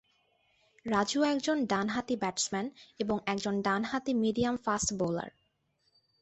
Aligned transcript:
রাজু 0.85 1.19
একজন 1.23 1.57
ডান-হাঁতি 1.65 2.15
ব্যাটসম্যান 2.15 2.67
এবং 2.99 3.17
একজন 3.25 3.55
ডান-হাঁতি 3.61 4.13
মিডিয়াম-ফাস্ট 4.13 4.89
বোলার। 4.93 5.29